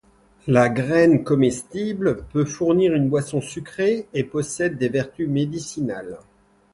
[0.47, 6.17] La graine, comestible, peut fournir une boisson sucrée et possède des vertus médicinales.